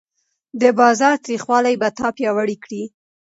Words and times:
د 0.61 0.63
بازار 0.79 1.15
تریخوالی 1.25 1.75
به 1.81 1.89
تا 1.97 2.07
پیاوړی 2.17 2.57
کړي. 2.63 2.83